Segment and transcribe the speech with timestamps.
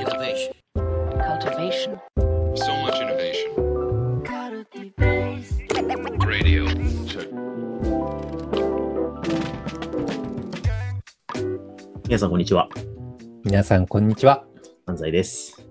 [0.00, 0.54] Innovation.
[1.28, 2.00] cultivation,
[2.54, 3.52] So much innovation.
[6.26, 6.64] Radio.
[7.06, 7.28] Check.
[12.08, 12.70] 皆さん、こんにちは。
[13.44, 14.46] 皆さん、こんにちは。
[14.86, 15.66] 安西です。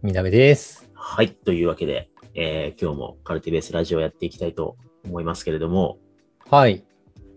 [0.00, 0.88] みなべです。
[0.94, 1.32] はい。
[1.32, 5.98] というわけで、えー今日もカルティベースラジオをやっていきたいと思いますけれども、
[6.48, 6.84] はい。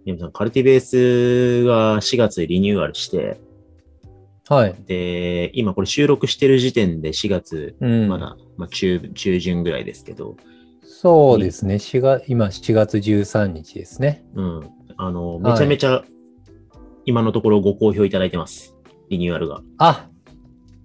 [0.05, 3.39] 皆さん、カルティベースが4月でリニューアルして、
[4.47, 4.75] はい。
[4.85, 8.07] で、今これ収録してる時点で4月、うん。
[8.07, 10.35] まだ、まあ、中、中旬ぐらいですけど、
[10.83, 11.75] そうですね。
[11.75, 14.23] 4月、今7月13日ですね。
[14.35, 14.69] うん。
[14.97, 16.03] あの、めちゃめちゃ、
[17.05, 18.75] 今のところご好評いただいてます。
[19.09, 19.61] リニューアルが。
[19.77, 20.09] あ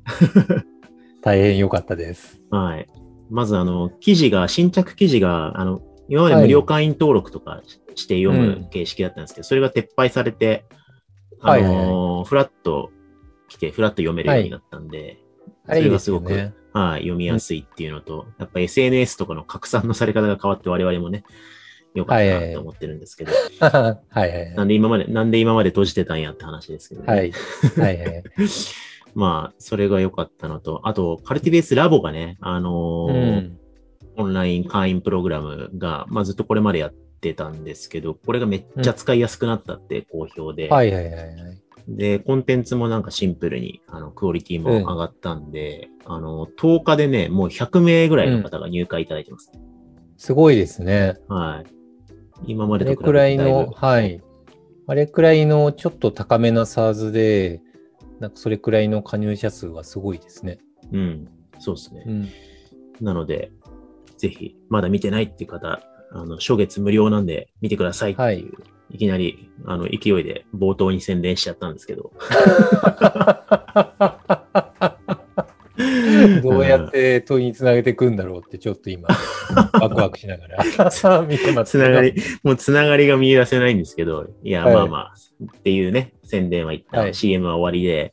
[1.23, 2.41] 大変良かったです。
[2.51, 2.87] はい。
[3.31, 10.65] まず、あの、記事が、新着記事が、あの、今まで無料会員登録とかしして読む形式だったんですけど、それが撤廃されて、
[11.41, 12.91] あはいはいフラット
[13.51, 15.19] 来て、フラット読めるようになったんで、
[15.67, 16.55] あれいそれがすごく、よね。
[16.73, 21.25] はい、読みやすいっていうのと、やっぱ SNS とかの拡散のされ方が変わって我々もね、
[21.95, 27.07] よかったなって思ってるんですけど、 はいはいなんで今まで、なんで今まで閉じてたんやって話ですけどね。
[27.07, 27.33] はい。
[27.77, 28.23] はいはい。
[29.15, 33.61] まあ、それが良かったのと、あと、カルティベースラボがね、あのうーん。
[34.17, 41.63] オンライン会員プログラムが、まあ、ずっとこれまでやってたんですけど、これがめっちゃ使いやすくなったって好評で、はいはいはいはい。
[41.89, 49.53] で、コンテンツもなんかシンプルに、あの、クオリティも上がったんで、あの、10日でね、もう100名ぐらいの方が入会いただいてます。
[50.17, 51.17] すごいですね。
[51.29, 51.65] は
[52.47, 52.51] い。
[52.53, 54.23] 今まあでと比べてれくらいの、はい。
[54.87, 57.61] あれくらいのちょっと高めな SARS で、
[58.19, 60.59] なんかそれくらいの加入者数はすごいですね。
[60.93, 62.05] うん、そうですね。
[62.07, 62.29] うん。
[63.01, 63.53] なので、
[64.19, 65.81] ぜひ、まだ見てないっていう方、
[66.13, 72.11] あの、初月無料なんで見てくださいっていう、はいい、きなり、あの、勢いで冒頭に宣伝しちゃったんですけど。
[76.43, 79.09] どうやって問いにつなげていくんだろうってちょっと今、
[79.81, 81.73] ワクワクしながら見てます。
[81.73, 85.15] つながり、もうつながりが見出せないんですけど、いや、はいまあまあ、
[85.59, 88.13] っていうね、宣伝は一旦、はい CM は終わりで、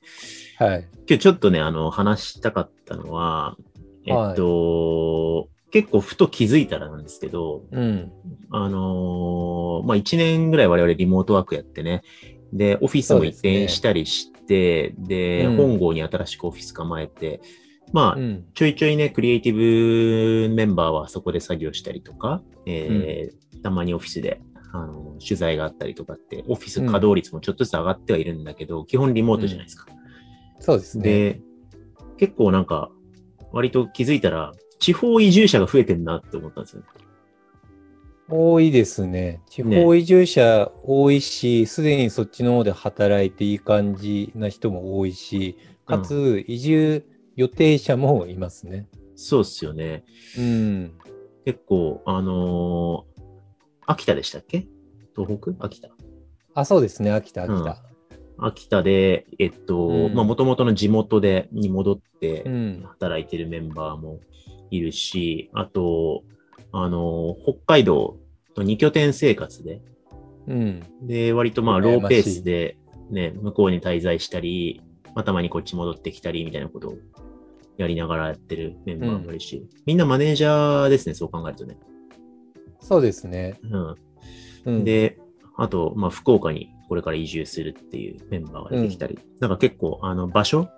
[0.57, 0.87] はい。
[1.07, 3.57] 今日ちょっとね、あの、話したかったのは、
[4.05, 8.11] えっと、結構ふと気づいたらなんですけど、うん。
[8.51, 12.01] あのーまあ、1年ぐらい我々リモートワークやってね、
[12.53, 17.41] で、オフィスも移転したりして、でうん本郷に新しくオフィス構えて、
[17.93, 18.45] まあ、うん。
[18.53, 24.39] ちょいちょいね、クリエイティブメンバーはそこで作業したりとか、えーたまにオフィスで、
[24.71, 29.87] あの、取材があったりとかって、オフィス稼働率もちょっとずつ上がってはいるんだけど、基本リモートじゃないですか。
[30.59, 31.03] そうですね。
[31.03, 31.41] で、
[32.17, 32.91] 結構なんか、
[33.51, 36.87] 割と気づいたら、地方移住者が増えてんなって思ったんですよね。
[38.29, 39.41] 多いですね。
[39.49, 47.05] 地方移住者多いし、すで、にそっちの方で働いていい感じな人も多いし、かつ移住
[47.37, 48.87] 予定者もいますね。
[49.15, 50.03] そうっすよね。
[50.37, 50.93] うん。
[51.45, 53.17] 結構、あのー
[53.89, 54.67] 秋田でしたっけ？
[55.15, 55.65] 東北？
[55.65, 55.87] 秋田
[56.53, 57.11] あ、そうですね。
[57.11, 57.81] 秋田、秋田。
[58.37, 62.83] 秋田で、えっと、うんまあ、もともとの地元で、に戻ってうん。
[62.85, 64.19] 働いてるメンバーも
[64.71, 66.23] いるし、あと、
[66.71, 68.17] あのー北海道
[68.55, 69.81] と2拠点生活で、
[70.47, 70.83] うん。
[71.01, 72.77] で、割とまあ、ローペースで、
[73.09, 74.81] ね、向こうに滞在したり、
[75.15, 76.97] まあ、たまにこっち戻ってきたり、みたいなことを
[77.77, 81.77] やりながらやってるメンバーもいるし、みんなマネージャーですね、そう考えるとね。
[82.79, 83.59] そうですね。
[83.63, 83.95] うん。
[84.65, 85.17] うん、で、
[85.57, 90.69] あと、まあ、福岡にこれから移住するっていうメンバーが出てきたり、なんか結構、あの、場所うん、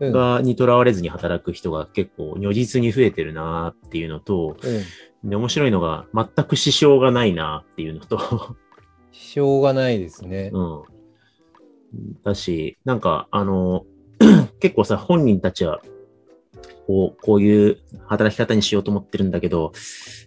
[0.00, 4.56] が、にとらわれずに働く人が結構如実に増えてるなっていうのと、
[5.22, 5.30] うん。
[5.30, 8.56] で、面白いのが、全く支障がないなっていうのと、
[9.12, 10.50] しょうがないですね。
[10.52, 10.82] うん。
[12.22, 13.84] だし、なんか、あの、
[14.60, 15.80] 結構さ、本人たちは、
[16.86, 19.72] こう、こういう働き方にしようと思ってるんだけど、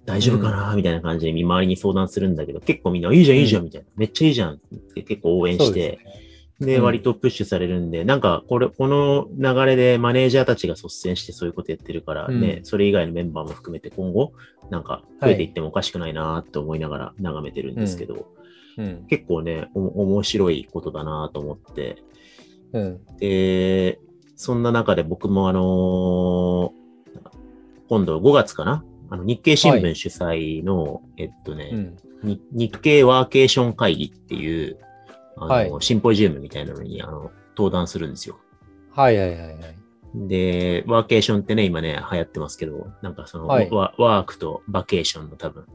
[0.05, 3.87] 大丈夫かなみたいな感じで見回りに相談するんだけど、結構みんな、いいじゃん、いいじゃん、みたいな。
[3.95, 4.57] めっちゃいいじゃんっ
[4.93, 6.20] て結構応援してね。
[6.61, 6.83] で、うん。
[6.83, 14.31] 割とプッシュされるんで、なんか、これ、この流れでマネージャーたちが率先してそういうことやってるからね、うんそれ以外のメンバーも含めて今後、
[14.69, 18.27] なんか、増えていってもおかしくないなと思いながら眺めてるんですけど、
[18.77, 19.05] うん。
[19.07, 22.01] 結構ね、お面白いことだなと思って、
[22.73, 22.99] うん。
[23.17, 23.99] で、
[24.35, 26.81] そんな中で僕もあのー
[27.89, 28.85] 今度5月かな？
[29.09, 31.93] あの日経新聞主催の、えっとね、
[32.23, 34.77] 日経ワーケーション会議っていう、
[35.37, 38.39] あの、はいシンポジウムみたいなのに、あの、登壇するんですよ。
[38.91, 39.57] はいはいはいはい。
[40.13, 45.65] で、ワーケーションってね、今ね、流行ってますけど、なんかその、はいワワークとバケーションの多分、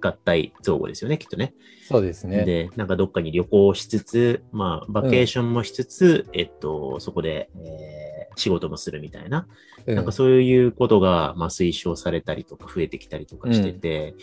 [0.00, 1.54] 合体造語ですよね、きっとね。
[1.86, 2.44] そうですね。
[2.44, 9.46] で、なんかどっかに旅行しつつ、まあ、バケーションもしつつ、えっと、そこで、えー仕事もするみたいな、
[9.86, 14.14] うなんかそういうことが、まあ、推奨されたりとか増えてきたりとかしてて、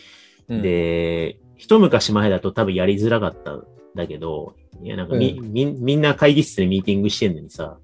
[0.47, 3.63] うん、で、一昔前だと多分やりづらかったん
[3.99, 7.77] だけど、いや、なんかみ、うみみんな会議室でミーティングしてんのにさ、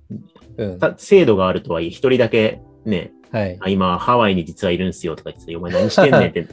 [0.57, 3.57] うん、た制度があるとはいえ一人だけね、はい。
[3.59, 6.47] あ今ハワイに実はいるんすよとか言って、お前何してんねんって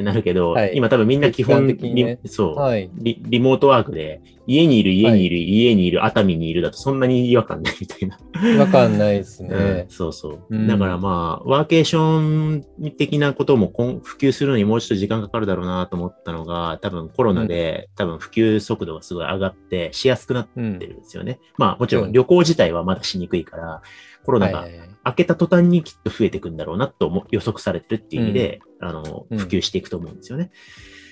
[0.00, 2.90] ってなるけど、はい今多分みんな基本、ねリそう、はい。
[2.94, 8.18] リ、リモートワークで、家にいる、家にいる、家にいる、熱海にいるだとそんなに違和感ないみたいな。
[8.48, 9.86] 違和感ないですうんね。
[9.88, 10.46] そうそう。
[10.48, 12.64] うんだからまあ、ワーケーション
[12.96, 13.68] 的なことも
[14.02, 20.86] 普及するのにもうちょっと時間かかるだろうなと思ったのが、多分コロナで、多分普及速度がすごい上がって、しやすくなっうんて。
[20.86, 21.38] るんですよね。
[21.58, 23.82] まあもちろうんん旅行自体はまだしにくいから、
[24.24, 30.50] コロナがはいはいはい明けた途端にきっと増えていくんだろうなと思予測されてるっていう意味で、あの、うん普及していくと思うんですよね。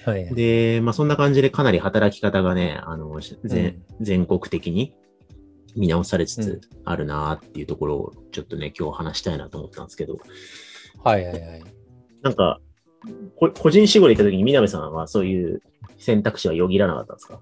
[0.04, 0.34] はいはい。
[0.34, 4.94] で、まあそんな感じでかなり働き方がね、あの、全全国的に
[5.76, 10.18] 見直されつつあるなっていうところをちょっとね、今日話したいなと思ったんですけど、
[11.04, 11.62] はいはいはい。
[12.22, 12.60] なんか、
[13.36, 15.62] こ個人志望で行った時に南さんはそういう
[15.98, 17.40] 選択肢はよぎらなかったんですか？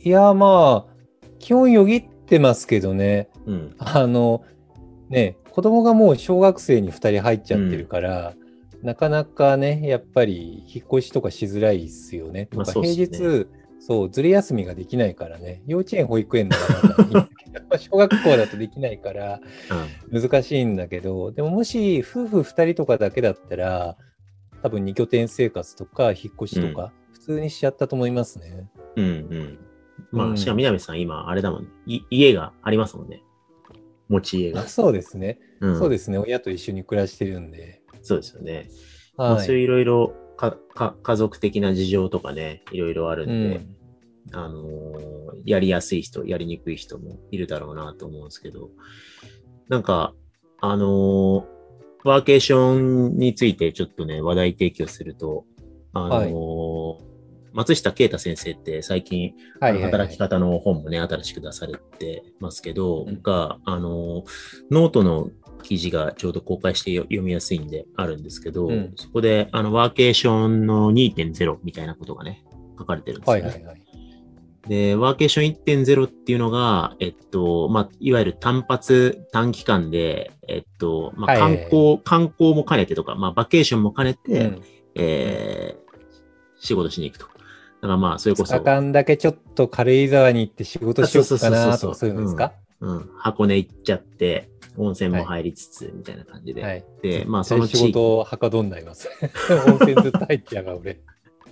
[0.00, 0.94] いや、まあ、
[1.38, 3.28] 基本よぎってますけどね。
[3.44, 3.74] うん。
[3.78, 4.44] あの、
[5.10, 8.34] ね、子供がもう小学生に2人入っちゃってるから、
[8.82, 12.48] なかなかね、やっぱり引っ越しとかしづらいですよね。
[12.52, 13.48] まあそうね平日、
[13.80, 16.60] そう、ずる休みができないからね、幼稚園、保育園だい
[17.04, 19.40] いんだけど、小学校だとできないから
[20.10, 23.96] 難しいんだけど、でももし夫婦2人とかだけだったら、
[24.62, 28.68] 多分2拠点生活とか引っ越しとか、普通にしちゃったと思いますね。
[28.96, 29.04] うん。
[29.04, 29.58] うんうん。
[30.12, 31.68] まあ、うんしかも南さん今、あれだもんね。
[31.86, 33.22] い家がありますもんね。
[34.08, 34.66] 持ち家が。
[34.68, 35.38] そうですね。
[35.60, 35.78] うん。
[35.78, 36.18] そうですね。
[36.18, 37.82] 親と一緒に暮らしてるんで。
[38.08, 38.68] そうですよね。
[39.16, 39.46] まあ、はい。
[39.46, 43.78] そういういろいろかか家族的な事情とかね、いろいろあるんで、うん
[44.32, 48.70] あのーやりやすい人、やりにくい人もいるだろうなと思うんですけど、
[49.68, 50.12] なんか、
[50.60, 51.44] あのー
[52.04, 55.44] ワーケーションについてちょっとね、話題提供すると、
[55.92, 57.08] あのー
[57.54, 64.24] 松下啓太先生って最近、はいはいはい働き方の本もね、新しく出されてますけど、うんが、あのー
[64.70, 65.30] ノートの
[65.62, 72.44] 記事がちょうど公開してよ読みやすいんであるんですけど、うんそこで、あの、ワーケーションの2.0みたいなことがね、
[72.78, 73.42] 書かれてるんですよね。
[73.42, 73.82] はいはいはい。
[74.68, 84.62] で、ワーケーション1.0っていうのが、えっと、まあ、いわゆる単発、短期間で、えっと、まあ、はいはいはい観光、観光も兼ねてとか、まあ、バケーションも兼ねて、うん
[84.94, 85.88] えー
[86.60, 87.26] 仕事しに行くと。
[87.26, 92.50] だからまあ、それこそ、2日間だけちょっと軽井沢に行って仕事しようかなとかそういうのですか、うん、
[93.16, 96.62] 箱根行っちゃって、温泉も入りつつ、みたいな感じで。
[96.62, 96.84] はい。
[97.02, 99.08] で、まあ、そその仕事はかどんないます。
[99.66, 101.00] 温泉ずっと入ってやが俺。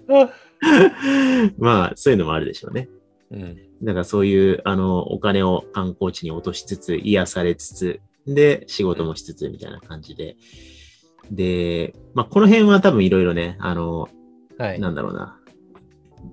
[1.58, 2.88] まあ、そういうのもあるでしょうね。
[3.32, 3.56] うん。
[3.82, 10.36] だからそういう、あの、お金を観光地に落としつつ、癒されつつ、で、仕事もしつつ、みたいな感じで。
[11.30, 14.08] で、まあ、この辺は多分いろいろね、あの、
[14.58, 14.80] はい。
[14.80, 15.38] なんだろうな。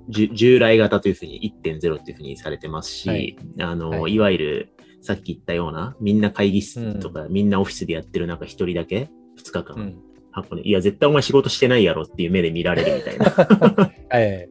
[0.10, 4.70] 従来型というふうに1.0っていうふうにされてますし、はいあの、、はいいわゆる、
[5.04, 10.02] さっき言ったような、みんな会議室とか、みんなオフィスでやってる中一人だけ、2日間、うん。
[10.32, 13.26] 箱根、いや、絶対お前仕事してないやろっていう目で見られるみたいな。
[14.10, 14.50] はい。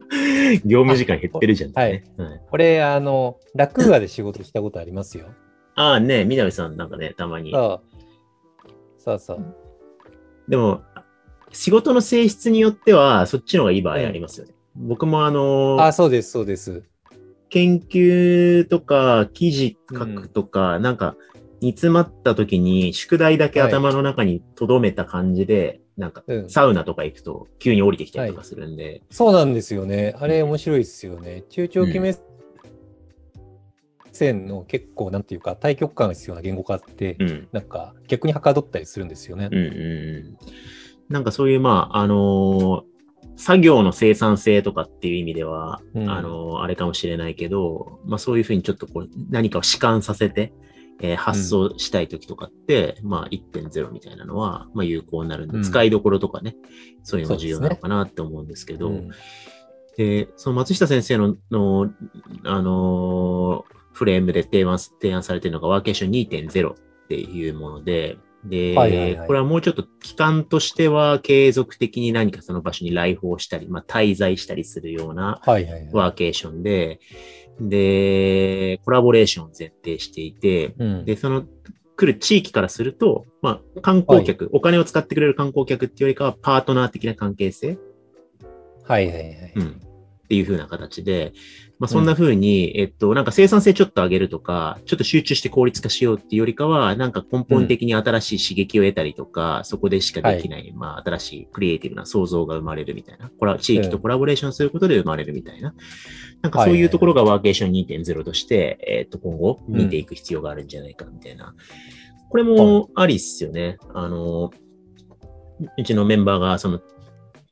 [0.63, 2.03] 業務時間減ってるじゃんね、はい
[2.49, 5.25] これ、あの、ラクーアで仕事したことありますよ。
[5.75, 7.51] ああね、南さんなんかね、たまに。
[7.51, 7.81] そ
[9.15, 9.19] う。
[9.19, 9.55] そう。
[10.47, 10.81] でも、
[11.51, 14.53] 仕事の性質によっては、そっちの方がいい場合ありますよね。
[14.75, 16.83] 僕もあのあ、そうです、そうです。
[17.53, 21.15] 研究とか記事書くとか、なんか
[21.61, 30.15] 煮詰まった時に宿題だけ頭の中に留めた感じで、なんかうんサウナとか行くと急に降りてきたりとかするんで、そうなんですよね。
[30.17, 31.43] あれ面白いですよね。
[31.51, 32.15] 中長期目
[34.11, 37.47] 線の結構、なんていうか、対極感が必要な言語化って、うん。
[37.51, 39.57] なんか逆にはかどったりするんですよねうん。
[39.59, 40.37] うんうん。
[41.07, 42.92] なんかそういう、まあ、あのー
[43.35, 46.09] 作業の生産性とかっていう意味では、うん。
[46.09, 50.53] あのーあれかもしれないけど、まあそういうふうにちょっとこう、何かを弛緩させて、
[51.01, 55.63] えー発想したい時とかって、まあ1.0みたいなのは、まあ有効になるんで、うん。
[55.63, 56.55] 使いどころとかね、
[57.03, 59.09] そういうのが重要なのかなって思うんですけど、うん。
[59.97, 61.91] で、その松下先生の、の
[62.43, 66.75] あのーフレームで提案提案されているのがワーケーション2.0っ
[67.07, 75.89] ていうもので、で、はいはいはいこれはもうちょっと期間としては継続的に何かその場所に来訪したり、まあ滞在したりするようなはいはいはい。
[75.93, 76.99] ワーケーションで、
[77.59, 81.43] で、コラボレーションを前提していて、うんで、その
[81.95, 87.77] 来る地域からすると、まあ観光客、お金を使ってくれる観光客っていうよりかはパートナー的な関係性
[88.85, 89.53] はいはいはい。
[89.55, 89.81] うん。
[90.33, 91.33] っていう風な形で、
[91.77, 105.75] まあそんな風に、えっと、なんか生産性ちょっと上げるとか、ちょっと集中して効率化しようっていうよりかは、なんか根本的に新しい刺激を得たりとか、そこでしかできない、まあ新しいクリエイティブな創造が生まれるみたいな、これは地域とコラボレーションすることで生まれるみたいな、
[106.41, 111.53] なんかそういうところがワーケーション2.0として、えっと、今後見ていく必要があるんじゃないかみたいな。
[112.29, 113.77] これもありっすよね。
[113.93, 114.49] あの、
[115.77, 116.79] うちのメンバーがその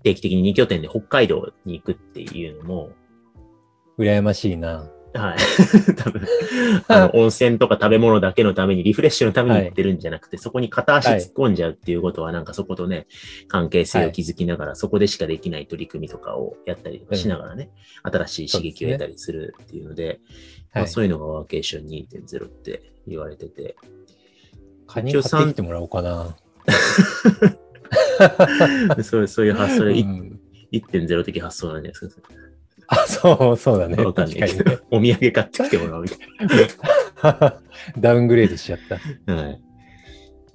[0.03, 2.89] 定期的に2拠点で北海道に行くっていうのも、
[3.97, 4.89] 羨ましいな。
[5.13, 5.37] はい。
[5.97, 6.21] 多分、
[6.87, 13.07] あの、 温泉とか食べ物だけのために、リフレッシュのために行ってるんじゃなくて、そこに片足突っ込んじゃうっていうことは、なんかそことね、
[13.47, 17.71] 関係性を築きながら、そこでしかできない取り組みとかをやったりとかしながらね、
[18.03, 20.21] 新しい刺激を得たりするっていうので、
[20.73, 23.75] まあ、そういうのがワーケーション2.0って言われてて。
[24.87, 26.35] カニ買ってきてもらおうかな。
[29.03, 30.39] そうそういう発想で、うん
[30.71, 32.29] 1.0的発想なんじゃないですか。
[32.87, 34.01] あ、そう、そうだね。
[34.03, 34.23] わか。
[34.89, 36.17] お土産買ってきてもらうみたい
[37.99, 38.99] ダウングレードしちゃった。
[39.33, 39.41] な。
[39.43, 39.61] はい。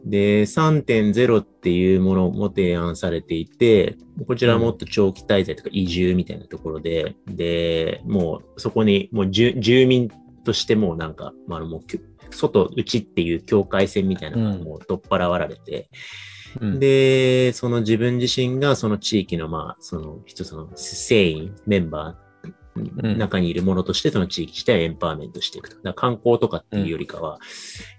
[0.05, 3.97] で、3.0っていうものも提案されていて、
[4.27, 10.11] こちらはもっと長期滞在とか移住みたいなところで、で、もうそこにもう住住民
[10.45, 11.81] としてもうなんか、まあ、もう
[12.31, 15.87] 外、内っていう境界線みたいなのがもう取っ払われて、うん、
[16.79, 22.27] で、その自分自身がその地域の、まあ、その一つの成員、メンバー、
[22.77, 25.81] うん中にいるものとして、その地域自体をエンパワーメントしていくと。
[25.83, 27.39] だ観光とかっていうよりかは、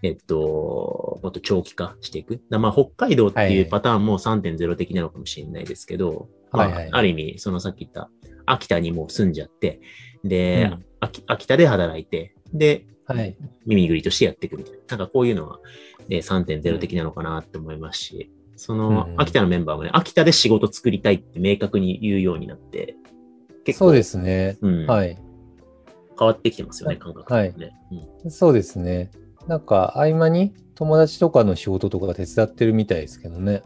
[0.04, 2.40] えっと、もっと長期化していく。
[2.52, 8.10] だまあ、北海道っていうパターンも3.0的なのかもしれないですけど、はいはいまあ、ある意味、そのさっき言った、
[8.46, 9.82] 秋田にもう住んじゃって、
[10.24, 13.38] で、うん秋秋田で働いて、で、はい。
[13.66, 14.80] 耳ぐりとしてやっていくみたいな。
[14.90, 15.60] なんかこういうのは、
[16.10, 22.96] ね、3.0的なのかなって思いますし、そのう、ん秋田のメンバーもね、秋田で仕事作りたいって明確に言うようになって、
[23.64, 24.58] 結構、そうですね。
[24.62, 25.18] うん、はい。
[26.20, 27.54] 変わってきてますよね、感覚がね。
[28.24, 29.12] うんそうですね。
[29.48, 33.64] なんか、合間に友達とかの仕事とか手伝ってるみたいですけどね。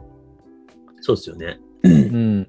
[0.99, 1.59] そうですよね。
[1.83, 2.47] うん。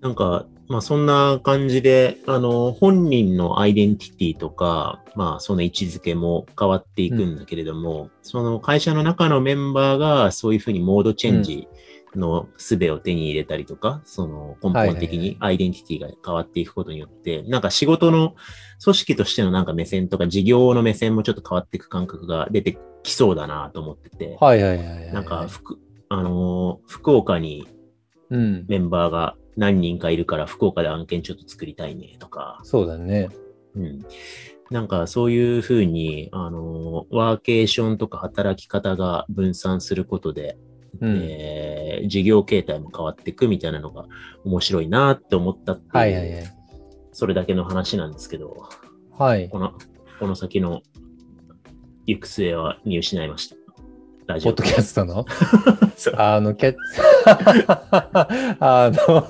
[0.00, 11.68] なんか、まあそんな感じで、あの、本人のアイデンティティとか、まあその位置づけも変わっていくんだけれども、その会社の中のメンバーがそういうふうにモードチェンジ
[12.16, 18.34] の術を手に入れたりとか、その根本的にアイデンティティが変わっていくことによって、なんか仕事の
[18.82, 25.12] 組織としてのなんか目線とか事業の目線もちょっと変わっていく感覚が出てきそうだなと思ってて、はいはいはいはい。
[25.12, 25.78] なんか、福、
[26.08, 27.66] あのー福岡に
[28.32, 28.64] うん。
[28.66, 33.28] メンバーが何人かいるから福岡で案件ちょっと作りたいねとか、そうだね。
[33.76, 34.00] うん。
[34.70, 40.56] なんかそういうふうに、あの、ワーケーションとか働き方が分散することで、
[41.00, 41.18] うん。
[41.22, 44.06] えー事業形態も変わっていくみたいなのが
[44.44, 46.44] 面白いなって思ったっていう、はいはいはい。
[47.12, 48.68] それだけの話なんですけど、
[49.16, 49.48] はい。
[49.48, 49.72] この、
[50.18, 50.82] この先の
[52.06, 53.56] 行く末は見失いました。
[54.26, 54.52] ラジオ。
[54.52, 55.26] ポッドキャストの？
[55.96, 56.14] そう。
[56.16, 56.76] あの、キャッ
[58.60, 59.26] あの、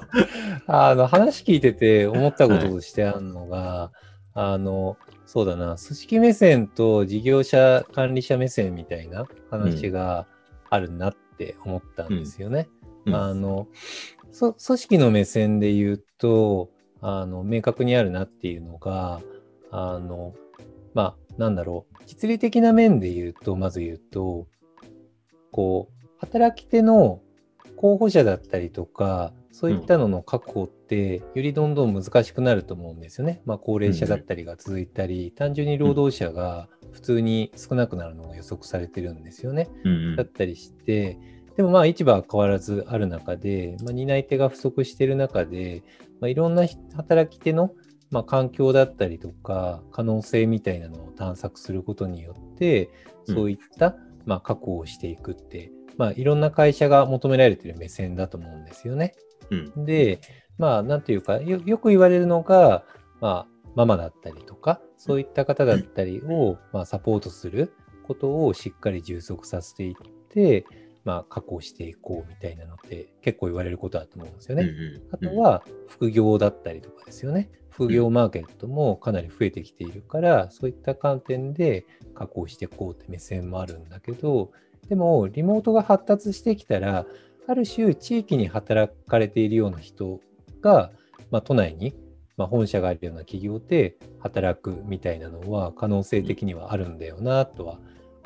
[0.66, 3.90] あの、話聞いてて思ったこととしてあるのが、
[4.34, 4.96] あの、
[5.26, 10.26] そうだな、組織目線と事業者管理者目線みたいな話が
[10.68, 12.68] あるなって思ったんですよね。
[13.06, 13.14] うん。
[13.14, 13.68] あの、
[14.30, 16.70] そ組織の目線で言うと、
[17.00, 19.20] あの、明確にあるなっていうのが、
[19.70, 20.34] あの、
[20.94, 24.46] まあ、なんだろう、実利的な面で言うと、まず言うと、
[25.52, 27.20] こう、働き手の
[27.76, 33.42] 候補者だったりとか、そういったのの確保って、よりどんどん難しくなると思うんですよね。
[33.44, 39.68] まあ、高齢者だったりが続いたり、単純に労働者が普通に少なくなるのが予測されてるんですよね。
[39.84, 41.18] うんだったりして、
[41.56, 45.82] でもまあ市場は変わらずある中で、まあ、担い手が不足している中で、
[46.20, 47.72] まあ、いろんなひ働き手の、
[48.10, 52.88] まあ、環境だったりとか可能性みたいなのを探索することによって
[53.26, 59.14] うんそういった、まあ、確保をしていくって、まあ、いろんな会社が求められている目線だと思うんですよね。
[59.50, 60.20] うんで、
[60.58, 62.84] まあ、なんていうか、よよく言われるのが、
[63.20, 67.74] まあ、ママだったりとか、そういった方だったりを、まあ、サポートする
[68.06, 69.94] ことをしっかり充足させていっ
[70.28, 70.64] て、
[71.04, 74.70] まあ、確保していこうみたいなのって結構言われることだと思うんですよね。
[75.10, 77.50] あと、は副業だったりとかですよね。
[77.70, 84.52] 副業マーケットもかなり増えてきているから、そういった観点で確保していこうって目線もあるんだけど、
[84.88, 87.06] でもリモートが発達してきたら、
[87.48, 90.20] ある種地域に働かれているような人
[90.60, 90.92] が、
[91.30, 91.94] まあ、都内に、
[92.36, 97.78] まあ、本社があるような企業で働くみたいなのは可能性的にはあるんだよなとは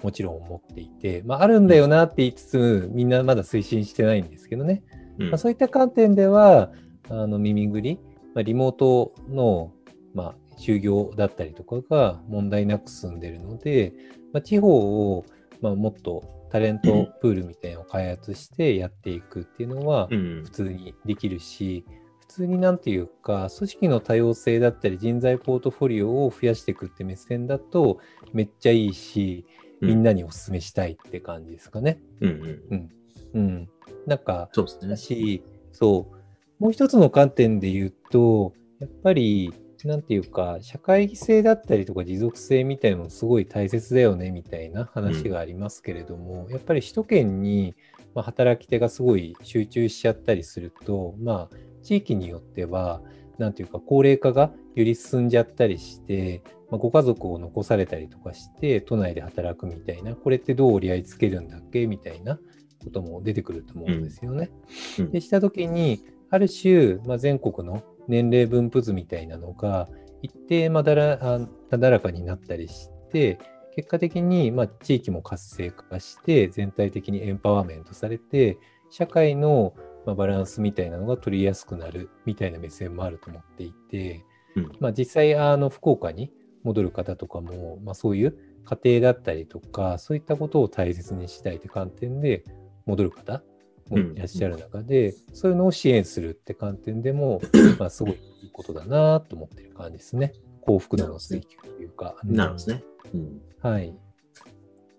[0.03, 4.83] もちろん思っていて、まあ、あるんだよなって言いつつ、みんなまだ推進してないんですけどね。
[5.19, 6.73] うんまあ、そういった観点では、
[7.09, 8.01] あの耳ぐり
[8.37, 9.73] まあ、リモートの、
[10.13, 13.95] まあ、就業だったりとかが問題なく進んでるので、
[14.35, 15.25] まあ、地方を、
[15.63, 20.51] まあ、もっとタレントプールみたいなのを開発してやっていくっていうのはうん普。
[20.51, 21.87] 通にできるし、
[22.21, 27.99] 普通になんていうか、組織の多様性だったり人材ポートフォリオを増やしていくって目線だと
[28.35, 29.47] めっちゃいいし、
[29.81, 31.99] みんなにお勧めしたいって感じですかね。
[32.21, 32.91] うんうん。
[33.35, 33.69] うん。
[34.07, 34.97] なんか、そうですねだ。
[34.97, 35.43] し、
[35.73, 39.53] そう、もう一つの観点で言うと、やっぱり、
[39.85, 47.77] なんていうか、社会性だったりとか持続性みたいなのすごい大切だよねみたいな話がありますけれども、やっぱり首都圏に、
[48.15, 53.03] まあ、働き手がすごい集中しちゃったりすると、まあ、地域によっては、
[53.39, 61.87] なんていうか、高齢化がより進んじゃったりして、まあ、ご家族を残されたりとかして、都内で働くみたいな、これってどう折り合いつけるんだっけ？
[61.87, 62.39] みたいな
[62.85, 64.51] ことも出てくると思うんですよね。
[64.99, 65.11] うん。
[65.11, 69.89] でしたときに、ある種、まあ、全国の年齢分布図みたいなのが
[70.23, 71.39] 一定まだらあ
[71.71, 73.39] なだらかになったりして、
[73.77, 78.59] 結果的に、まあ、地域も活性化して、全体的にエンパワーメントされて、
[78.91, 79.75] 社会の、
[80.07, 84.73] まあ、バランスみたいなのが取りやすくなるみたいな目線もあると思っていて、うん。
[84.81, 86.33] まあ、実際、あの福岡に
[86.67, 92.45] 戻る方とかも、まあ、そういう家庭だったりとか、そういったことを大切にしたいという観点で
[92.87, 93.43] 戻る方
[93.89, 97.41] もいらっしゃる中で、そういうのを支援するって観点でも、
[97.79, 100.33] まあ、すごいいいことだなと思ってる感じですね。
[100.61, 102.17] 幸福度の追求というか。
[102.25, 102.85] うんなるほどね。
[103.15, 103.41] うん。
[103.61, 103.95] はい。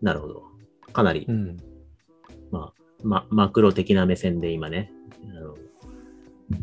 [0.01, 0.43] なるほど。
[0.93, 1.57] かなりう、ん。
[2.49, 4.93] まあ、ま、マクロ的な目線で今ね、
[5.29, 5.57] あの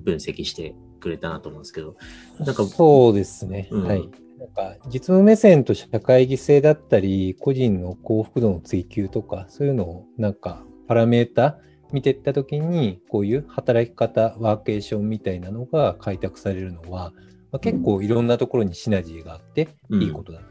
[0.03, 1.97] 分析してくれたなと思うんですけど、
[2.39, 3.69] なんか、そうですね。
[3.71, 4.09] うんはい。
[4.39, 11.59] なんか、実務目線と社会犠牲だったり、個人の幸福度の追求とか、そういうのを、なんか、パラメータ
[11.93, 17.13] 見ていったときに、こういう働き方、ワーケーションみたいなのが開拓されるのは、
[17.53, 20.51] まあ、結構いろんなところにシナジーがあって、うんいいことだったっ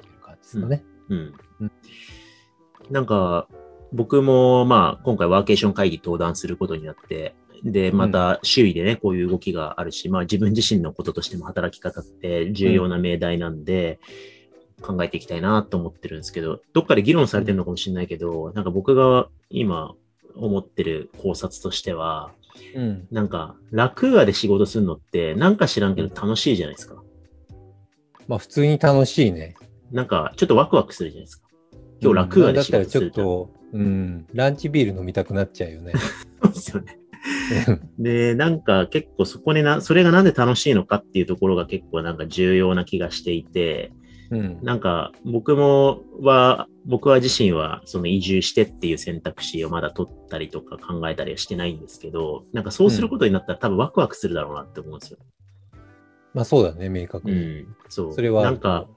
[0.00, 0.84] ていう感じですかね。
[1.08, 1.72] うんうん。
[2.90, 3.48] なんか、
[3.92, 13.98] 僕も、まあ、今回ワーケーション会議登壇することになって、で、また周囲でね、こういう動きがあるし、まあ自分自身のこととしても働き方って重要な命題なんで、
[14.82, 19.94] 考えていきたいなと思ってるんですけど、どっかで議論されてるのかもしれないけど、なんか僕が今
[20.36, 22.32] 思ってる考察としては、
[22.74, 23.08] うん。
[23.10, 27.02] なんか楽屋で仕事するのって、なんか知らんけど楽しいじゃないですか。
[28.28, 29.54] まあ、普通に楽しいね。
[29.90, 31.48] なんかちょっとワクワクするじゃないですか。
[32.00, 33.10] 今日楽屋で仕だったらちょっ。
[33.10, 35.92] と、うん、ランチビール飲みたくなっちゃうよね。
[36.42, 36.98] そうですよね。
[37.98, 43.92] で、なんか結構そこでな、それがなんで楽しいのかっていうところが結構なんか重要な気がしていて、
[44.30, 44.58] うん。
[44.62, 55.18] なんか僕もは、僕は自身はその移住してっていう選択肢をまだ取ったりとか考えたりはしてないんですけど、なんかそうすることになったら多分ワクワクするだろうなって思うんですよ。
[56.34, 57.36] まあ、そうだね、明確に。
[57.36, 57.76] うん。
[57.88, 58.12] そう。
[58.12, 58.88] それはなんか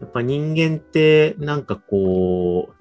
[0.00, 2.75] やっぱ人間って、なんかこう、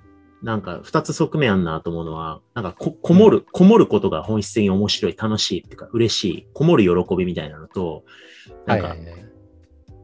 [0.46, 8.04] なんか二つ側面あんなと思うのは、なんかこ、こもる、こもることが本質的に面白い、楽しいっていうか、嬉しい、こもる喜びみたいなのと、
[8.68, 9.26] なんか、はいはいはい。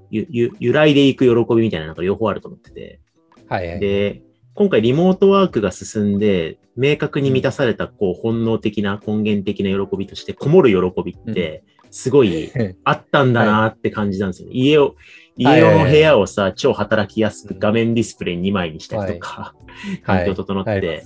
[0.10, 2.99] ゆ、ゆ、揺らいでいく喜びみたいなのが両方あると思ってて。
[3.47, 3.80] はいはい。
[3.80, 4.23] で、
[4.56, 12.51] 今回リモートワークが進んで、明確に満たされた、こう、本能的な、根源的な喜びとして、こもる喜びって、すごい
[12.84, 14.56] あったんだなって感じなんですよね。
[14.56, 14.95] 家を、
[15.38, 19.54] 家用の部屋をさ、超働きやすく画面ディスプレイ2枚にしたりとか、
[20.04, 21.04] 環境整って、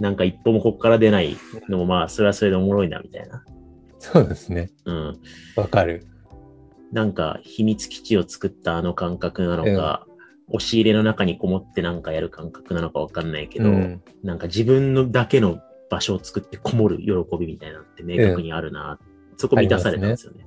[0.00, 1.36] なんか一歩もここから出ない
[1.68, 3.44] のも、まあ、それはそれでおもろいな、みたいな。
[3.98, 4.70] そうですね。
[4.84, 5.18] うん。
[5.56, 6.06] わかる。
[6.92, 10.06] なんか、秘密基地を作ったあの感覚なのか、
[10.48, 15.58] 押し入れの中にこもってなんかやる感覚なのかわかんないけど、うんなんか自分のだけの
[15.90, 18.98] 場所を作ってこもる喜びみたいなのって明確にあるな。
[19.36, 20.46] そこ満たされたんですよね。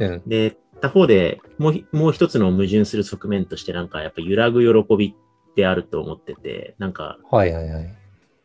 [0.00, 0.22] うん。
[0.26, 7.94] で、他方でもうひ、もう一つの矛盾する側面として、なんかやっぱ揺らぐ喜びってあると思ってて、なんかはいはいはい。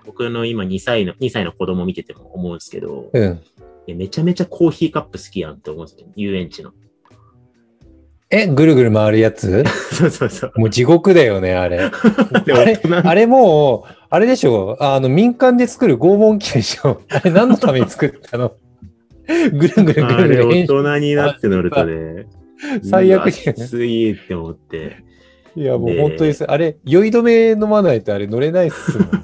[0.05, 3.41] 僕の今2歳の、2歳の子供見てても思うんですけど、うん。
[3.87, 6.07] めちゃめちゃコーヒーカップ好きやんって思うんですよ。
[6.15, 6.71] 遊園地の。
[8.31, 9.63] え、ぐるぐる回るやつ？
[9.91, 10.53] そうそうそう。
[10.55, 11.89] もう地獄だよね、あれ。
[12.45, 14.77] であれあれもう、あれでしょ？
[14.79, 17.01] あの、民間で作る拷問機でしょ？
[17.09, 18.53] あれ何のために作ったの？
[19.53, 22.25] ぐるぐるぐあれ大るぐる変身人になって乗るとね、
[22.83, 24.97] 最悪じゃんきついって思って。
[25.55, 29.09] いや、もうで本当にす、あれ、酔い止め飲まないとあれ乗れないっすもん。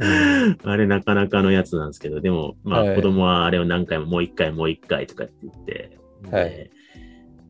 [0.00, 5.98] んあれなかなかのやつなんですけど、でも、まはいあ子供はあれを何回ももう一回もう一回とかって言って、
[6.30, 6.70] はい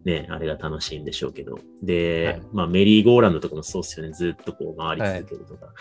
[0.04, 1.58] でね、あれが楽しいんでしょうけど。
[1.82, 4.12] で、はいまあメリーゴーランドとかもそうっすよね。
[4.12, 5.74] ずっとこう回り続けるとか。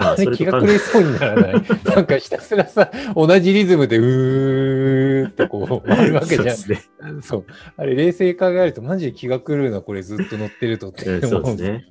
[0.00, 1.52] まあ、あれ気が狂いそうにならない。
[1.84, 6.56] なんかひたすらさ、同じリズムでうーってこう回るわけじゃん。
[6.56, 6.82] そうね。
[7.20, 7.44] そう。
[7.76, 11.86] あれ冷静に考えるとマジで気が狂うな、これずっと乗ってるとってうんそう思ですね。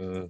[0.00, 0.28] うん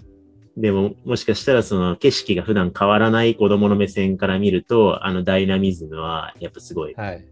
[0.57, 7.25] でも、もしかしたらその景色が普段変わらない子供の目線から見ると、あのダイナミズムは、やっぱすごい、はい。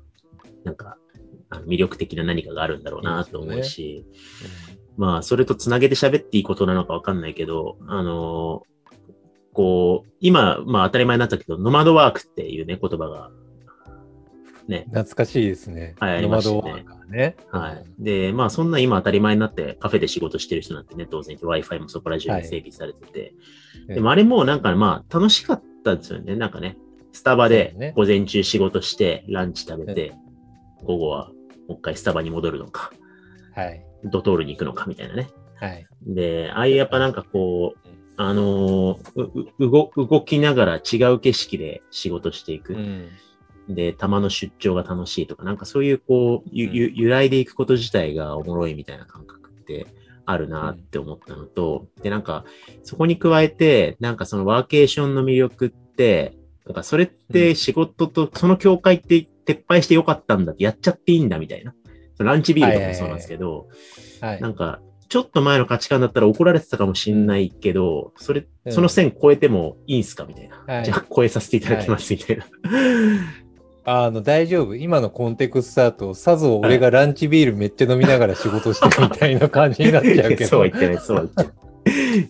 [0.62, 0.96] なんか、
[1.50, 4.04] あの魅力的な何かがあるんだろうなと思うし、
[4.96, 8.62] まあ、それとつなげて喋っていいことなのかわかんないけど、あの
[9.56, 13.30] こう、今、まあ当たり前になったけど、ノマドワークっていうね、言葉が、
[14.68, 15.94] ね、懐かしいですね。
[15.98, 17.36] はいありノましたねマドワーカーね。
[17.50, 17.84] はい。
[17.98, 23.32] で、まあそんな今当たり前になってカフェで仕事してる人なんてね、当然 Wi-Fi もそこら中に整備されてて、
[23.88, 26.36] いでもあれもなんかまあ楽しかったですよね。
[26.36, 26.76] なんかね、
[27.12, 30.12] スタバで午前中仕事して、ランチ食べて、
[30.84, 31.30] 午後は
[31.66, 32.90] もう一回スタバに戻るのか、
[33.54, 33.86] はい。
[34.04, 35.30] ドトールに行くのかみたいなね。
[35.54, 35.86] はい。
[36.02, 37.85] で、ああいうやっぱなんかこう、
[38.16, 42.74] あのーうう動動きながら違う景色で仕事していく。
[42.74, 43.08] うん。
[43.68, 49.86] で、たまの出張が楽しいとか、なんかそういうこう、ゆ、ゆ、由来でいくこと自体がおもろいみたいな感覚って
[50.24, 52.44] あるなって思ったのと、で、なんか、
[52.84, 61.74] そこに加えて、なんかそのワーケーションの魅力って、なんかそれって仕事と、その境界って撤廃してよかったんだって、やっちゃっていいんだみたいな。
[62.18, 63.68] ランチビールとかもそうなんですけど、
[64.20, 64.48] はいな。
[64.48, 70.64] んか、ちょっと前の価値観だったら怒られてたかもしんないけど、それ、うんその線超えてもいいんすかみたいな。
[70.66, 72.44] はいじゃあ超えさせていただきますみたいな。
[73.88, 74.74] あの、大丈夫。
[74.74, 80.46] 今のコンテクストだと、さぞ俺がランチビールめっちゃ飲みながら仕事してるみたいな感じになっちゃうけど。
[80.46, 81.66] そうは言ってない、そうは言ってない。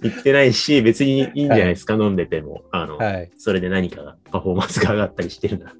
[0.03, 2.62] 言ってないし、別にいいんじゃないですか、飲んでても。
[2.73, 3.31] あの、はい。
[3.39, 5.73] それで何かが、パフォーマンスが上がったりしてるな。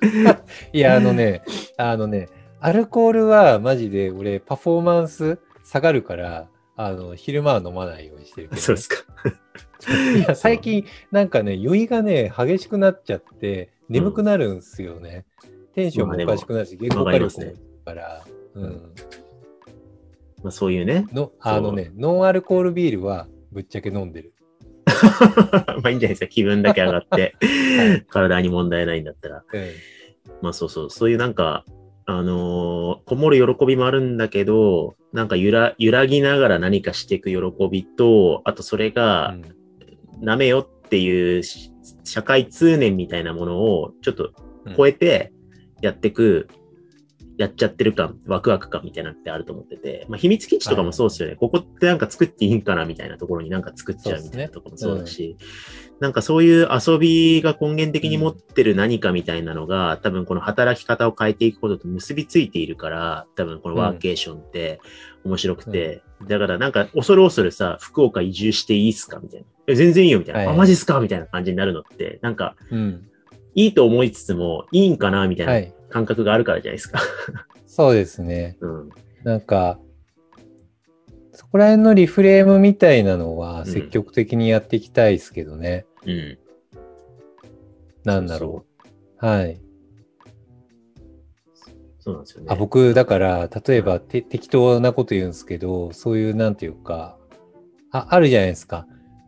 [0.72, 1.42] いや、あのね、
[1.76, 2.28] あのね、
[2.60, 9.04] アルコールはマジで俺、パフォーマンス下がるから、あの、昼間は飲まないようにしてるけど、そうですか。
[10.16, 15.26] いや、最近、なんかね、酔いがね、激しくなっちゃって、眠くなるんですよね。
[15.74, 17.52] テンションもおかしくなるし、言語化力も
[17.84, 18.94] から、うん。
[20.42, 21.06] まあ、そういうね。
[21.12, 24.32] の、あのね、ノンアルコールビールはぶっちゃけ飲んでる。
[25.82, 26.28] まあいいんじゃないですか。
[26.28, 27.36] 気分だけ上がって、
[27.76, 29.44] はい体に問題ないんだったら。
[29.52, 29.70] うん。
[30.40, 31.66] まあそうそう、そういうなんか、
[32.10, 37.38] あのーこもる喜びもあるんだけど、なんか揺ら、揺らぎながら何かしていく喜
[37.70, 39.36] びと、あとそれが、
[40.22, 41.70] 舐めよっていうし
[42.04, 44.32] 社会通念みたいなものをちょっと
[44.74, 45.34] 超えて
[45.82, 46.48] やってく、
[47.38, 51.36] やっちゃってる感、ワクワク感みたいなのってあると思ってて、まあ秘密基地とかもそうですよね。
[51.36, 55.36] ここってなんか作っていいんかなみたいなところになんか作っちゃうみたいなところもそうだし、
[56.00, 64.80] なんかそういう遊びが根源的に持ってる何かみたいなのが、多分この働き方を変えていくことと結びついているから、多分このワーケーションって
[65.24, 69.46] 面白くて、だからなんか恐る恐るさ、福岡移住していいっすかみたいな。
[69.68, 70.40] え全然いいよみたいな。
[70.40, 73.04] はいあ、マジっすかみたいな感じになるのって、なんかうん。
[73.54, 75.52] いいと思いつつも、いいんかなみたいは。
[75.54, 77.00] ない感覚があるからじゃないですか。
[77.66, 78.56] そうですね。
[78.60, 78.90] うん。
[79.24, 79.78] なんか、
[81.32, 85.86] そこら辺のリフレームみたいなのはん積極的にやっていきたいですけどね。
[86.04, 86.38] うん。
[88.04, 88.64] なんだろ
[89.22, 89.26] う。
[89.26, 89.60] はい。
[92.00, 92.46] そうなんですよね。
[92.50, 97.18] あ僕、だから、例えばて適当なこと言うんですけど、そういう、なんていうか、
[97.92, 98.86] あ、あるじゃないですか。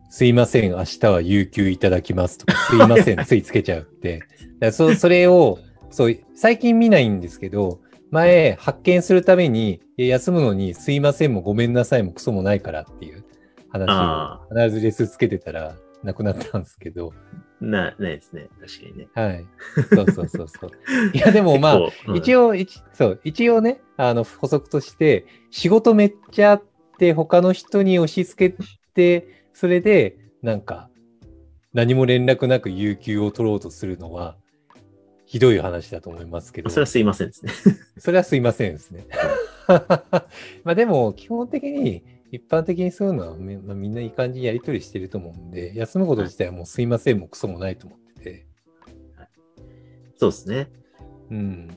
[0.09, 4.21] すいません、明日は有給いただきますとか、すいません、 ついつけちゃうって。
[4.59, 5.59] だそそれを、
[5.91, 13.23] そう、最近見ないんですけど、前、発見するために、休むのに、すいませんもごめんなさいもクソもないからっていう
[13.69, 17.13] 話あを、必ずレスつけてたら、なくなったんですけど、
[17.61, 18.49] な、ないですね。
[18.59, 19.07] 確かにね。
[19.13, 19.45] はい。
[19.93, 20.71] そうそうそうそう。
[21.13, 21.77] いや、でもまあ、
[22.07, 26.63] うん一応、一そう、一応ね、あの、補足として、仕事めっちゃあっ
[26.97, 28.57] て、他の人に押し付け
[28.95, 30.89] て、それで、なんか、
[31.73, 34.35] 何も連絡なく有給を取ろうとするのは、
[35.31, 37.53] ひどい話だと思いますけど、それはすいませんですね。
[37.97, 39.07] それはすいませんですね。
[40.65, 48.45] まあでも、基本的に、一般的にそういうのはみ,、まあ、みんないい感じにやり取りしてると思うんで、休むこと自体はもうすいませんもクソもないと思ってて。
[50.17, 50.69] そうですね。
[51.29, 51.67] うん。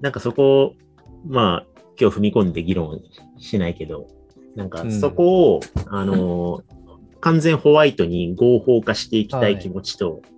[0.00, 0.74] なんかそこを、
[1.26, 1.66] まあ、
[2.00, 3.02] 今日踏み込んで議論
[3.36, 4.08] しないけど、
[4.54, 6.62] なんかうんそこを、あの、
[7.20, 10.35] 完全ホワイトに合法化していきたい気持ちと、はい。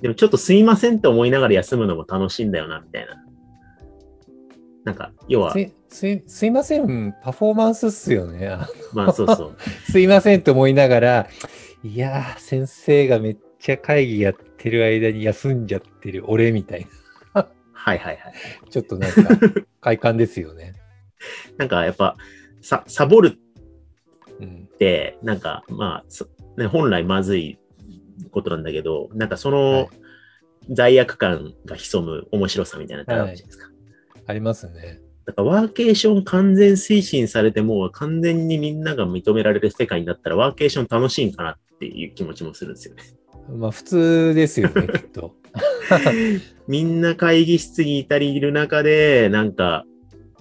[0.00, 3.24] でもちょっとすいませんと思いながら休むのも楽しいんだよな、みたいな。
[4.84, 8.48] なんか、要はす、いすいすいません、パフォーマンスっすよね。
[8.48, 9.56] あ まあそうそう。
[9.90, 11.28] すいませんと思いながら、
[11.84, 16.86] いやー、先生がめっちゃ会議やってる間に休んじゃってる俺みたいな。
[17.72, 18.34] はいはいはい。
[18.70, 19.22] ちょっとなんか、
[19.80, 20.74] 快感ですよね。
[21.56, 22.16] なんかやっぱ、
[22.60, 23.38] さ、サボる
[24.40, 24.68] うん。
[24.72, 26.26] って、なんか、まあ、そ
[26.56, 27.58] ね、本来まずい
[28.30, 29.88] ことなんだけど、なんかそはのい
[30.70, 33.70] 罪悪感が潜む面白さみたいなのってあるじゃないですか。
[34.26, 35.00] ありますね。
[35.24, 43.02] だからワーケーション完全推進されてもう完全にみんなが認められる世界になったらワーケーション楽しいんかなっていう気持ちもするんですよね。
[43.50, 45.34] まあ普通ですよね、きっと。
[46.66, 49.84] みんな会議室にいたりいる中で、なんか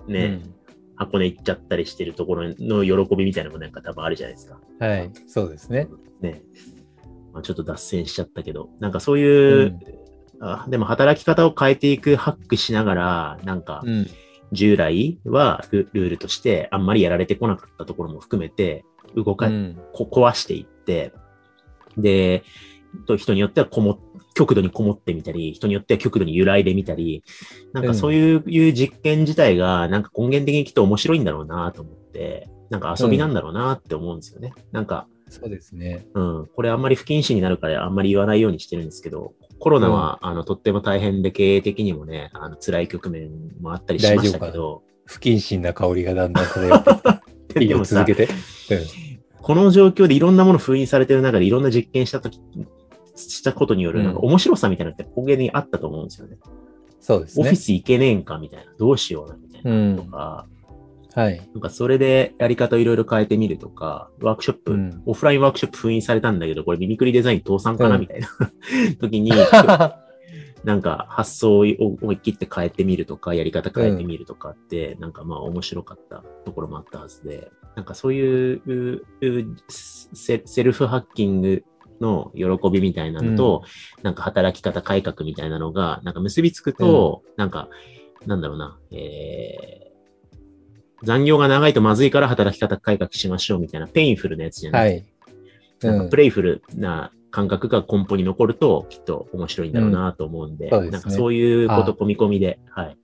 [0.07, 0.57] ね、うん
[0.97, 4.59] 箱根行っちゃったりしてるところの喜びみたいなのもなんか多分あるじゃないですか。
[4.79, 5.87] はい、そうですね。
[6.21, 6.41] ね。
[7.37, 9.79] まあ、ちょっと脱線しちゃったけど、なんかそういう、うん
[10.39, 14.07] あでも働き方を変えていくハックしながら、なんかうん。
[14.53, 21.11] 従来はルルールとしてあんまりやられてこなかったところも含めて、動か、うんこ壊していって、
[21.97, 22.43] で、
[23.07, 23.99] と人によってはこも、
[24.35, 27.23] 極度にこもってみたり、人によっては極度に揺らいでみたり、
[27.73, 34.53] なんかそういう,、いう実験自体が、なんか根源的にきっと面白いんだろうなと思って、なんか遊びなんだろうなって思うんですよね。
[34.71, 36.07] なんか、そうですね。
[36.13, 46.83] うん、これあんまり不謹慎になるからあんまり言わないようにしてるんですけど、コロナは、あの、とっても大変で経営的にもね、あの、辛い局面もあったりしましたけど、不謹慎な香りがだんだん漂っ
[47.53, 47.63] て。
[47.63, 48.27] いいよ、続けて。
[49.41, 52.39] この状況でいろんなもの封印されてる中でいろんな実験したとき、
[53.15, 56.37] したことによる、なんかうん面白さみたいなのって根源にあったと思うんですよね。
[56.99, 57.55] そうですねオフィ。
[57.55, 60.03] ス行けねえんかみたいな、どうしようなみたいなうんと。
[60.03, 60.45] か、
[61.17, 61.49] はい。
[61.51, 68.27] なんかそれでやり方をいろいろ変えてみるとか、ワークショップ、うんオフラインワークショップ封印されたんだけど、これミミクリデザイン倒産かなうんみたいな
[69.01, 69.31] 時に、
[70.63, 71.63] なんか発想を
[72.01, 81.63] 思い切って変えてみるとか、やり方変えてみるとかって、なんかまあ面白かったところもあったはずで、なんかそういうううセ self hacking
[81.99, 83.63] の喜びみたいなのと、
[84.03, 87.69] なんか働き方改革みたいなのが、なんか結びつくと、なんか、
[88.27, 89.86] なんだろうな、えー
[91.07, 94.97] 残業が長いとまずいから働き方改革しましょうみたいな painful なやつじゃなはい。
[94.97, 95.05] い。
[95.81, 96.03] なんうん。
[96.03, 100.71] か playful な感覚が根本に残ると、きっと面白いんだろうなと思うんで、うん。
[100.71, 100.91] そうですね。
[100.91, 102.97] なんかそういうこと込み込みで、はい。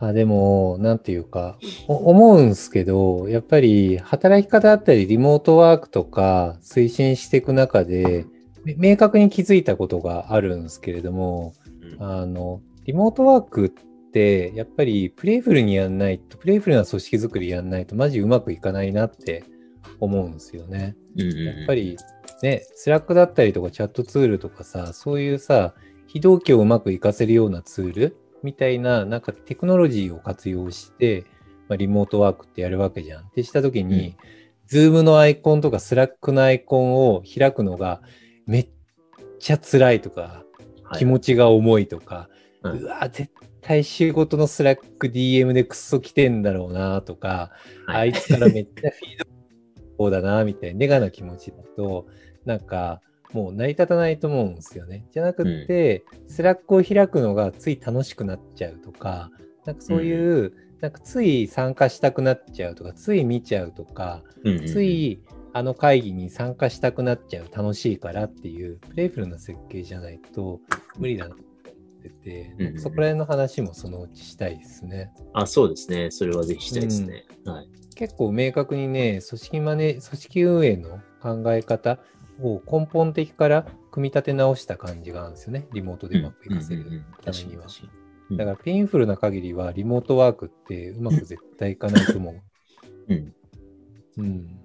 [0.00, 1.56] あでも、なんていうか、
[1.86, 8.26] お思うんすけど、やっぱり働き方だったり、リモートワークとか推進していく中で、
[8.64, 11.54] め明確に気づいたことがあるんですけれども、
[11.98, 12.02] うん。
[12.02, 13.87] あの、リモートワークって、
[14.54, 19.44] やっぱり playful にやんないと、 playful な組織づくりやんないと、マジうまくいかないなって
[20.00, 20.96] 思うんですよね。
[21.16, 21.96] うんうんうんやっぱり
[22.42, 25.74] ね、スラックだったりとかチャットツールとかさ、そういうさ、
[26.06, 31.24] 非同期をうまく活かせるようなツールみたいな、なんかテクノロジーを活用して、
[31.68, 33.24] まあ、リモートワークってやるわけじゃん。
[33.24, 34.16] ってしたときに、
[34.66, 38.02] ズームのアイコンとかスラックのアイコンを開くのが
[38.46, 38.68] めっ
[39.38, 40.48] ちゃ辛いとか、はい
[40.96, 42.30] 気持ちが重いとか、
[42.62, 43.30] ううんわ、絶
[43.68, 47.50] 対仕事のスラック DM でクソ来てんだろうなとか、
[47.86, 47.96] はい。
[47.96, 49.26] あいつからめっちゃフィード
[49.98, 52.06] こうだな、みたいなネガな気持ちだと、
[52.46, 53.02] なんか、
[53.34, 55.04] もう成り立たないと思うんですよね。
[55.12, 59.30] じゃなくって、スラックを開くのがつい楽しくなっちゃうとか、
[59.66, 64.66] なんかそういう、なんかつい参加したくなっちゃうとか、つい見ちゃうとか、うんうんうん。
[64.66, 65.20] つい
[65.52, 70.62] あの会議に参加したくなっちゃう、楽しいからっていう、 playful な設計じゃないと
[70.96, 71.34] 無理だな。
[71.34, 71.47] と思
[71.98, 75.10] ってて、うんうんそこら辺の話もそのうちしたいですね。
[75.32, 76.10] あ、そうですね。
[76.10, 77.24] それはぜひしたいですね。
[77.44, 77.68] はい。
[77.94, 81.98] 結構明確にね、組織マネ、組織運営の考え方
[82.40, 85.66] を根本的から組み立て直した感じがあるんですよね。
[85.72, 87.66] リモートでうまくいかせるうんうんうんためには。
[88.30, 92.42] だから painful な限りはリモートワークってうまく絶対いかないと思う。
[93.08, 93.34] うん。
[94.18, 94.60] うん。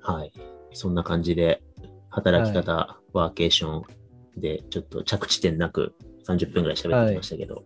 [0.00, 0.32] はい。
[0.72, 1.62] そんな感じで、
[2.10, 3.97] 働き方、ワーケーション
[4.40, 5.94] で、ちょっと着地点なく
[6.26, 7.64] 30分ぐらい喋ってきましたけど、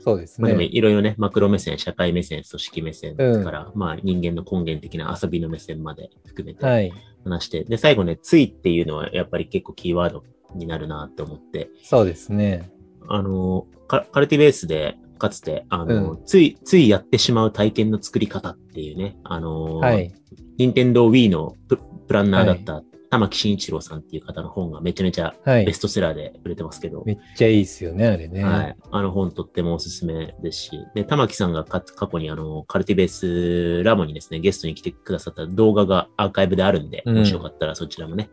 [0.00, 0.66] そうですまあでもね。
[0.66, 6.92] いろいろね、マクロ目線、社会目線、組織目線うんから、まあ人間の根源的な遊びの目線まで含めてはい。
[7.24, 10.22] 話して、で、最後ね、ついっていうのはやっぱり結構キーワード
[10.54, 12.70] になるなって思って、そうですね。
[13.08, 20.12] あの、カカルティベースで、かつて、あの、うつい、ついやってしまう体験の作り方っていうね、あの、はい。
[20.58, 25.66] 任天堂 Wii のププランナーだった玉木慎一郎さんっていう方の本がめちゃめちゃはい。
[25.66, 28.42] ベストセラーで売れてますけど、めっちゃいいですよね、あれね。
[28.42, 28.76] はい。
[28.90, 38.30] あの本とってもおすすめですし、で、玉木さんがか過去にあの、カルティベースラボにですね、ゲストに来てくださった動画がアーカイブであるんで、うんもしよかったらそちらもね、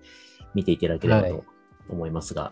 [0.54, 1.44] 見ていただければはいと
[1.90, 2.52] 思いますが、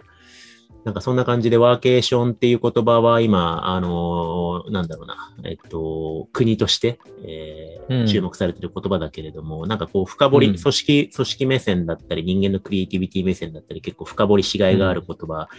[0.84, 15.50] なんかそんな感じでワーケーションっていう言葉は今、あのなんだろうな、えっと、国として、えーうん注目されてる言葉だけれども、なんかこう深掘り、うん組織、組織目線だったり、人間のクリエイティビティ目線だったり、結構深掘りしがいがある言葉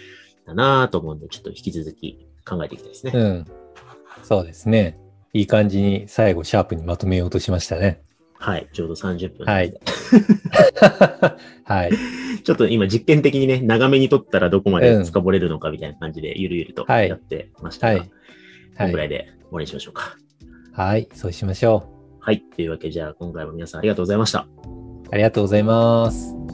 [0.47, 3.13] だなと思うんで、ちょっと引き続き考えていきたいですね。
[3.15, 3.47] うん。
[4.23, 4.99] そうですね。
[5.35, 8.03] いい感じに最後シャープにまとめようとしましたね。
[8.43, 9.45] はい、ちょうど30分。
[9.47, 9.73] はい。
[11.65, 11.93] はい。
[12.43, 18.09] ちょっと今実験的にね、長めに撮ったらどこまで深掘れるのかみたいな感じで、ゆるゆるとはいやってましたが、はい。
[18.09, 18.15] こ
[18.79, 18.87] はい。
[18.89, 20.17] のぐらいで終わりにしましょうか。
[20.73, 21.09] はい。
[21.15, 21.85] そうしましょ
[22.19, 22.43] はい。
[22.57, 24.41] というわけで、じゃあ今回も皆さんありがとうございました。
[24.41, 25.03] う。
[25.13, 26.52] ありがとうございます。